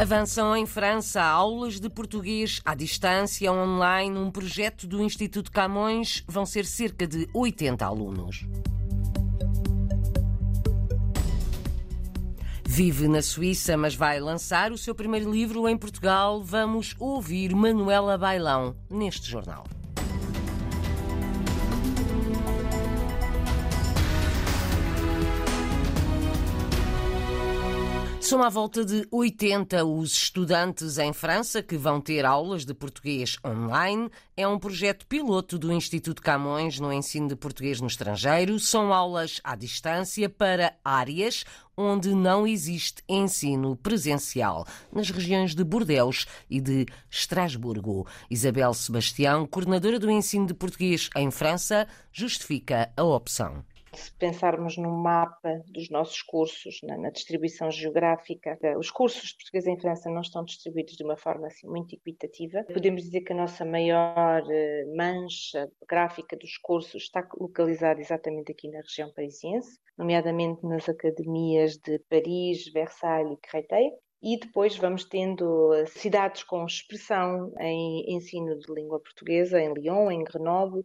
[0.00, 6.24] Avançam em França aulas de português à distância, online, um projeto do Instituto Camões.
[6.26, 8.46] Vão ser cerca de 80 alunos.
[12.64, 16.42] Vive na Suíça, mas vai lançar o seu primeiro livro em Portugal.
[16.42, 19.66] Vamos ouvir Manuela Bailão neste jornal.
[28.30, 33.36] São à volta de 80 os estudantes em França que vão ter aulas de português
[33.44, 34.08] online.
[34.36, 38.56] É um projeto piloto do Instituto Camões no ensino de português no estrangeiro.
[38.60, 41.44] São aulas à distância para áreas
[41.76, 48.06] onde não existe ensino presencial, nas regiões de Bordeaux e de Estrasburgo.
[48.30, 53.64] Isabel Sebastião, coordenadora do ensino de português em França, justifica a opção.
[53.92, 59.36] Se pensarmos no mapa dos nossos cursos, na, na, distribuição geográfica, eh, os cursos de
[59.36, 62.64] português em França não estão distribuídos de uma forma assim muito equitativa.
[62.72, 68.68] Podemos dizer que a nossa maior eh, mancha gráfica dos cursos está localizada exatamente aqui
[68.68, 73.92] na região parisiense, nomeadamente nas academias de Paris, Versailles e Créteil.
[74.22, 80.10] E depois vamos tendo eh, cidades com expressão em ensino de língua portuguesa, em Lyon,
[80.10, 80.82] em Grenoble,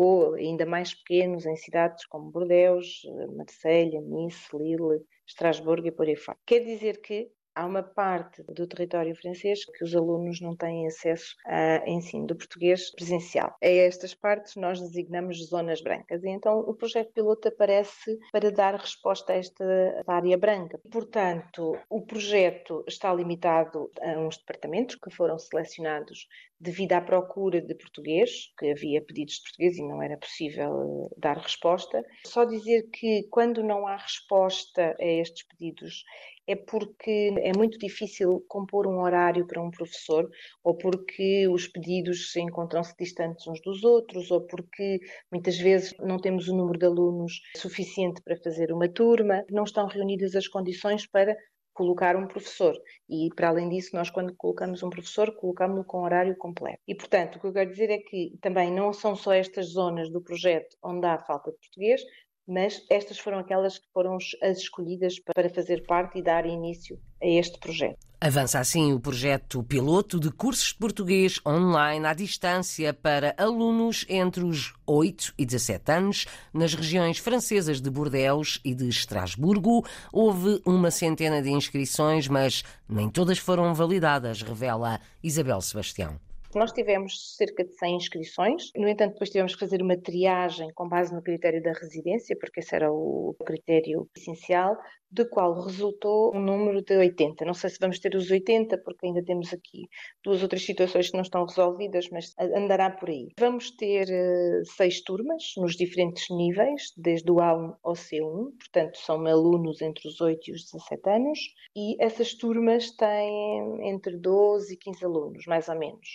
[0.00, 3.02] ou ainda mais pequenos em cidades como Bordeaux,
[3.36, 6.38] Marselha, Nice, Lille, Estrasburgo e por aí fora.
[6.46, 11.34] Quer dizer que há uma parte do território francês que os alunos não têm acesso
[11.44, 13.56] a ensino do português presencial.
[13.60, 18.76] A estas partes nós designamos zonas brancas e então o projeto piloto aparece para dar
[18.76, 19.64] resposta a esta
[20.06, 20.80] área branca.
[20.90, 26.28] Portanto, o projeto está limitado a uns departamentos que foram selecionados
[26.60, 31.14] devido à procura de português, que havia pedidos de português e não era possível eh,
[31.16, 32.04] dar resposta.
[32.24, 36.04] Só dizer que quando não há resposta a estes pedidos
[36.48, 40.28] é porque é muito difícil compor um horário para um professor,
[40.64, 44.98] ou porque os pedidos encontram-se distantes uns dos outros, ou porque
[45.30, 49.86] muitas vezes não temos o número de alunos suficiente para fazer uma turma, não estão
[49.86, 51.36] reunidas as condições para
[51.78, 52.74] colocar um professor.
[53.08, 56.80] E, para além disso, nós, quando colocamos um professor, colocamos-lo com horário completo.
[56.88, 60.10] E, portanto, o que eu quero dizer é que também não são só estas zonas
[60.10, 62.02] do projeto onde há falta de português,
[62.48, 67.26] mas estas foram aquelas que foram as escolhidas para fazer parte e dar início a
[67.26, 67.98] este projeto.
[68.20, 74.42] Avança assim o projeto piloto de cursos de português online à distância para alunos entre
[74.42, 79.86] os 8 e 17 anos nas regiões francesas de Bordeaux e de Estrasburgo.
[80.12, 86.18] Houve uma centena de inscrições, mas nem todas foram validadas, revela Isabel Sebastião.
[86.58, 90.88] Nós tivemos cerca de 100 inscrições, no entanto, depois tivemos que fazer uma triagem com
[90.88, 94.76] base no critério da residência, porque esse era o critério essencial,
[95.10, 97.44] do qual resultou um número de 80.
[97.44, 99.88] Não sei se vamos ter os 80, porque ainda temos aqui
[100.22, 103.28] duas outras situações que não estão resolvidas, mas andará por aí.
[103.38, 109.26] Vamos ter uh, seis turmas nos diferentes níveis, desde o A1 ao C1, portanto, são
[109.26, 111.38] alunos entre os 8 e os 17 anos,
[111.76, 116.08] e essas turmas têm entre 12 e 15 alunos, mais ou menos.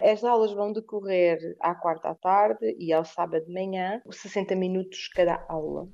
[0.00, 5.08] As aulas vão decorrer à quarta à tarde e ao sábado de manhã, 60 minutos
[5.08, 5.88] cada aula.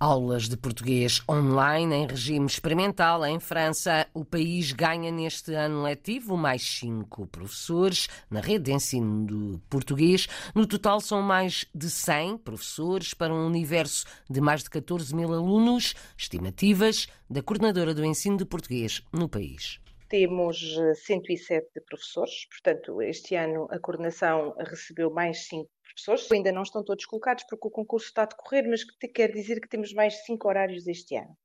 [0.00, 4.06] Aulas de português online em regime experimental em França.
[4.14, 10.28] O país ganha neste ano letivo mais cinco professores na rede de ensino de português.
[10.54, 15.34] No total são mais de 100 professores para um universo de mais de 14 mil
[15.34, 15.96] alunos.
[16.16, 23.68] Estimativas da coordenadora do ensino de português no país temos 107 professores, portanto, este ano
[23.70, 26.30] a coordenação recebeu mais 5 professores.
[26.30, 29.68] Ainda não estão todos colocados porque o concurso está a decorrer, mas quer dizer que
[29.68, 31.36] temos mais cinco horários este ano.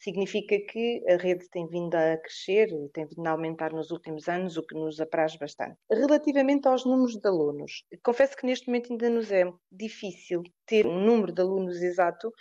[0.00, 4.56] Significa que a rede tem vindo a crescer, tem vindo a aumentar nos últimos anos,
[4.56, 5.76] o que nos apraz bastante.
[5.90, 11.04] Relativamente aos números de alunos, confesso que neste momento ainda nos é difícil ter um
[11.04, 12.32] número de alunos exato,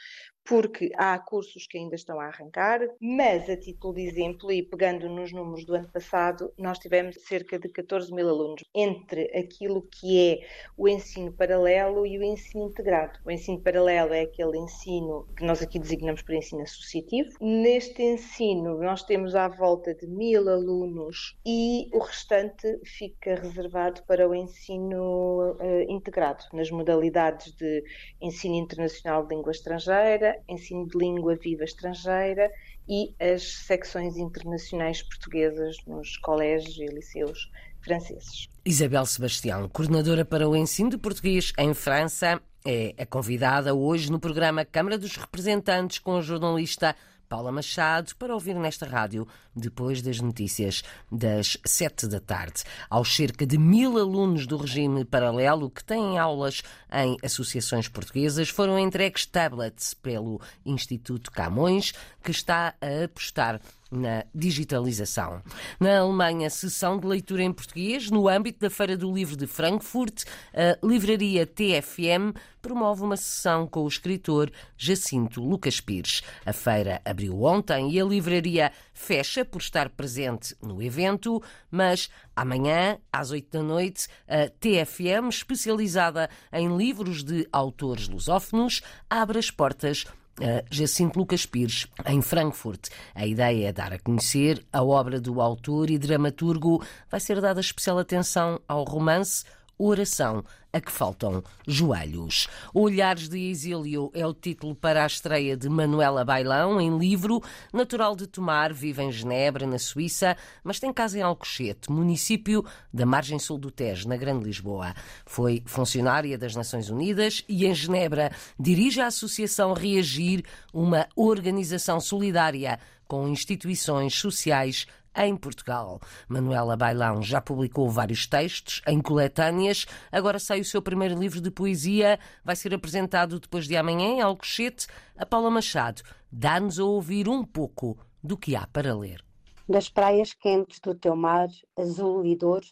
[0.49, 5.07] porque há cursos que ainda estão a arrancar, mas a título de exemplo, e pegando
[5.07, 10.31] nos números do ano passado, nós tivemos cerca de 14 mil alunos entre aquilo que
[10.31, 13.19] é o ensino paralelo e o ensino integrado.
[13.23, 17.29] O ensino paralelo é aquele ensino que nós aqui designamos por ensino associativo.
[17.39, 24.27] Neste ensino, nós temos à volta de mil alunos e o restante fica reservado para
[24.27, 27.83] o ensino uh, integrado, nas modalidades de
[28.19, 32.51] ensino internacional de língua estrangeira, ensino de língua viva estrangeira
[32.87, 37.51] e as secções internacionais portuguesas nos colégios e liceus
[37.81, 38.47] franceses.
[38.65, 44.19] Isabel Sebastião, coordenadora para o ensino de português em França, é a convidada hoje no
[44.19, 46.95] programa Câmara dos Representantes com a jornalista
[47.29, 49.27] Paula Machado para ouvir nesta rádio
[49.59, 52.63] depois das notícias das sete da tarde.
[52.89, 56.61] Aos cerca de mil alunos do regime paralelo que têm aulas
[56.91, 63.59] em associações portuguesas foram entregues tablets pelo Instituto Camões, que está a apostar
[63.91, 65.41] na digitalização.
[65.79, 68.09] Na Alemanha, sessão de leitura em português.
[68.09, 73.83] No âmbito da Feira do Livro de Frankfurt, a livraria TFM promove uma sessão com
[73.83, 76.21] o escritor Jacinto Lucas Pires.
[76.45, 81.41] A feira abriu ontem e a livraria fecha por estar presente no evento,
[81.71, 89.39] mas amanhã, às oito da noite, a TFM, especializada em livros de autores lusófonos, abre
[89.39, 92.89] as portas uh, Jacinto Lucas Pires, em Frankfurt.
[93.15, 96.83] A ideia é dar a conhecer a obra do autor e dramaturgo.
[97.09, 99.45] Vai ser dada especial atenção ao romance
[99.81, 100.43] Oração
[100.73, 102.49] a que faltam joelhos.
[102.73, 107.41] Olhares de Exílio é o título para a estreia de Manuela Bailão, em livro.
[107.71, 113.05] Natural de Tomar, vive em Genebra, na Suíça, mas tem casa em Alcochete, município da
[113.05, 114.93] margem sul do Tejo, na Grande Lisboa.
[115.25, 118.29] Foi funcionária das Nações Unidas e, em Genebra,
[118.59, 120.43] dirige a Associação Reagir,
[120.73, 122.77] uma organização solidária
[123.07, 124.85] com instituições sociais
[125.15, 125.99] em Portugal.
[126.27, 129.85] Manuela Bailão já publicou vários textos em coletâneas.
[130.11, 132.19] Agora sai o seu primeiro livro de poesia.
[132.43, 134.87] Vai ser apresentado depois de amanhã em Alcochete.
[135.17, 136.01] A Paula Machado
[136.31, 139.23] dá-nos a ouvir um pouco do que há para ler.
[139.67, 141.47] Das praias quentes do teu mar,
[141.77, 142.63] azul e dor,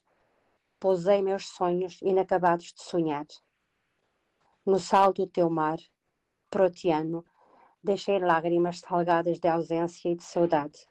[0.80, 3.26] pousei meus sonhos inacabados de sonhar.
[4.66, 5.78] No sal do teu mar,
[6.50, 7.24] proteano,
[7.84, 10.88] deixei lágrimas salgadas de ausência e de saudade.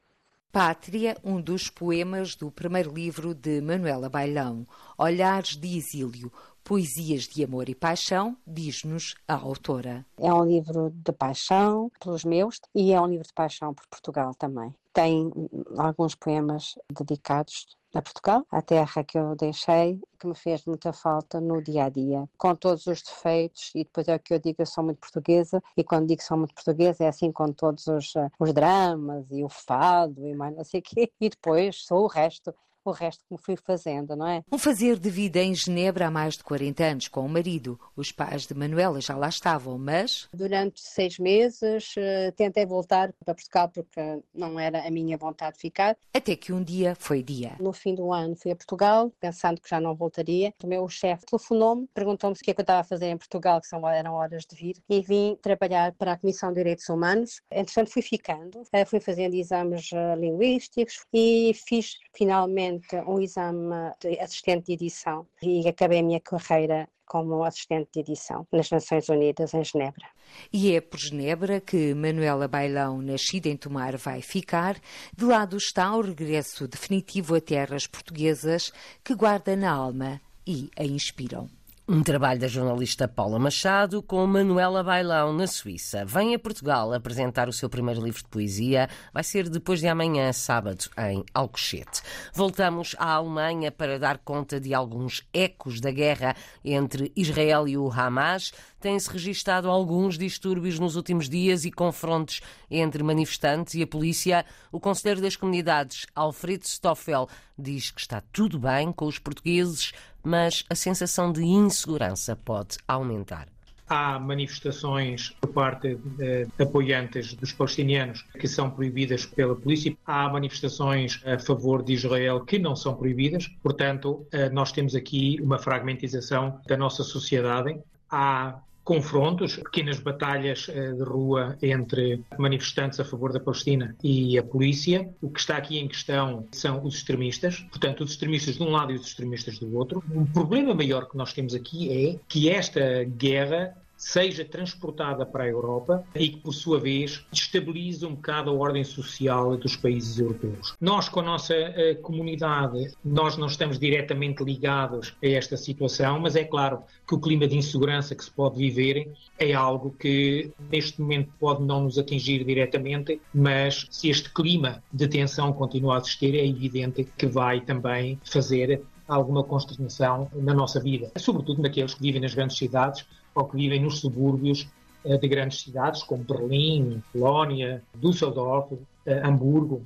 [0.53, 4.67] Pátria, um dos poemas do primeiro livro de Manuela Bailão,
[4.97, 6.33] Olhares de Exílio,
[6.67, 10.05] Poesias de Amor e Paixão, diz-nos a autora.
[10.19, 14.35] É um livro de paixão pelos meus e é um livro de paixão por Portugal
[14.35, 14.75] também.
[14.93, 15.31] Tem
[15.79, 21.41] alguns poemas dedicados a Portugal, a terra que eu deixei, que me fez muita falta
[21.41, 24.57] no dia a dia, com todos os defeitos, e depois é o que eu digo,
[24.59, 28.17] eu sou muito portuguesa, e quando digo sou muito portuguesa é assim com todos os,
[28.17, 32.03] eh, os dramas e o fado e mais não sei o quê, e depois sou
[32.03, 32.53] o resto,
[32.91, 34.43] o resto que me fui fazendo, não é?
[34.51, 37.79] Um fazer de vida em Genebra há mais de 40 anos com o marido.
[37.97, 40.29] Os pais de Manuela já lá estavam, mas.
[40.33, 44.01] Durante seis meses uh, tentei voltar para Portugal porque
[44.35, 45.97] não era a minha vontade de ficar.
[46.13, 47.57] Até que um dia foi dia.
[47.61, 50.53] No fim do ano fui a Portugal, pensando que já não voltaria.
[50.63, 53.61] O meu chefe telefonou-me, perguntou-me o que é que eu estava a fazer em Portugal,
[53.61, 57.41] que são, eram horas de vir, e vim trabalhar para a Comissão de Direitos Humanos.
[57.51, 62.76] Entretanto, fui ficando, uh, fui fazendo exames uh, linguísticos e fiz finalmente
[63.07, 68.47] um exame de assistente de edição e acabei a minha carreira como assistente de edição
[68.53, 70.07] nas Nações Unidas em Genebra.
[70.53, 74.77] E é por Genebra que Manuela Bailão, nascida em Tomar, vai ficar.
[75.17, 78.73] De lado está o regresso definitivo a terras portuguesas
[79.05, 81.49] que guarda na alma e a inspiram.
[81.89, 86.05] Um trabalho da jornalista Paula Machado com Manuela Bailão, na Suíça.
[86.05, 88.89] Vem a Portugal apresentar o seu primeiro livro de poesia.
[89.15, 92.03] Vai ser depois de amanhã, sábado, em Alcochete.
[92.35, 97.89] Voltamos à Alemanha para dar conta de alguns ecos da guerra entre Israel e o
[97.89, 98.53] Hamas.
[98.81, 104.45] Tem-se registado alguns distúrbios nos últimos dias e confrontos entre manifestantes e a polícia.
[104.73, 109.93] O Conselheiro das Comunidades, Alfredo Stoffel, diz que está tudo bem com os portugueses
[110.27, 113.47] mas a sensação de insegurança pode aumentar.
[113.89, 119.97] Há manifestações por parte de apoiantes dos palestinianos que são proibidas pela polícia.
[120.05, 123.47] Há manifestações a favor de Israel que não são proibidas.
[123.63, 127.79] Portanto, eh, nós temos aqui uma fragmentização da nossa sociedade.
[128.11, 134.45] Há confrontos, pequenas batalhas eh, de rua entre manifestantes a favor da Palestina e a
[134.45, 135.11] polícia.
[135.21, 138.93] O que está aqui em questão são os extremistas, portanto, os extremistas de um lado
[138.93, 140.05] e os extremistas do outro.
[140.09, 145.49] Um problema maior que nós temos aqui é que esta guerra seja transportada para a
[145.49, 150.75] Europa e que, por sua vez, destabilize um bocado a ordem social dos países europeus.
[150.81, 156.37] Nós, com a nossa uh, comunidade, nós não estamos diretamente ligados a esta situação, mas
[156.37, 161.01] é claro que o clima de insegurança que se pode viver é algo que, neste
[161.01, 166.35] momento, pode não nos atingir diretamente, mas se este clima de tensão continua a existir,
[166.35, 172.21] é evidente que vai também fazer alguma consternação na nossa vida, sobretudo naqueles que vivem
[172.21, 174.67] nas grandes cidades ou que vivem nos subúrbios
[175.05, 178.73] eh, de grandes cidades como Berlim, Colónia, Düsseldorf,
[179.05, 179.85] eh, Hamburgo.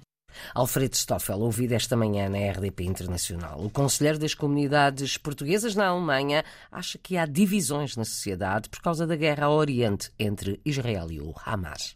[0.54, 3.60] Alfredo Stoffel, ouvido esta manhã na RDP Internacional.
[3.60, 9.06] O conselheiro das comunidades portuguesas na Alemanha acha que há divisões na sociedade por causa
[9.08, 11.92] da guerra ao Oriente entre Israel e o Hamas.